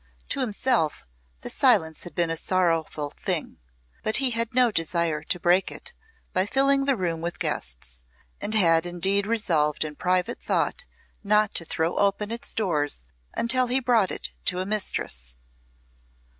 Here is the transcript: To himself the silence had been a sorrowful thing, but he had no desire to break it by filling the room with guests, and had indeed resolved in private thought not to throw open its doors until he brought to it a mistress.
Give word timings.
To 0.29 0.39
himself 0.39 1.05
the 1.41 1.49
silence 1.51 2.05
had 2.05 2.15
been 2.15 2.31
a 2.31 2.35
sorrowful 2.35 3.11
thing, 3.11 3.59
but 4.01 4.15
he 4.17 4.31
had 4.31 4.51
no 4.51 4.71
desire 4.71 5.21
to 5.21 5.39
break 5.39 5.69
it 5.71 5.93
by 6.33 6.47
filling 6.47 6.85
the 6.85 6.95
room 6.95 7.21
with 7.21 7.37
guests, 7.37 8.03
and 8.41 8.55
had 8.55 8.87
indeed 8.87 9.27
resolved 9.27 9.85
in 9.85 9.93
private 9.95 10.41
thought 10.41 10.85
not 11.23 11.53
to 11.53 11.65
throw 11.65 11.97
open 11.97 12.31
its 12.31 12.55
doors 12.55 13.03
until 13.35 13.67
he 13.67 13.79
brought 13.79 14.09
to 14.09 14.15
it 14.15 14.51
a 14.59 14.65
mistress. 14.65 15.37